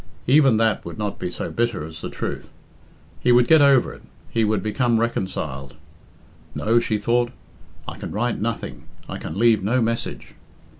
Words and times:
Even 0.25 0.57
that 0.57 0.83
would 0.83 0.97
not 0.97 1.19
be 1.19 1.29
so 1.29 1.51
bitter 1.51 1.85
as 1.85 2.01
the 2.01 2.09
truth. 2.09 2.49
He 3.19 3.31
would 3.31 3.47
get 3.47 3.61
over 3.61 3.93
it 3.93 4.01
he 4.31 4.43
would 4.43 4.63
become 4.63 4.99
reconciled. 4.99 5.75
"No," 6.55 6.79
she 6.79 6.97
thought, 6.97 7.31
"I 7.87 7.99
can 7.99 8.09
write 8.11 8.41
nothing 8.41 8.85
I 9.07 9.19
can 9.19 9.37
leave 9.37 9.61
no 9.63 9.79
message." 9.79 10.33